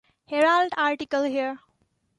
[0.25, 1.59] Herald article here.